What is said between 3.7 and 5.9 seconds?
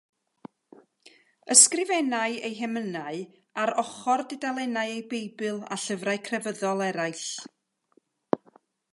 ochr dudalennau ei Beibl a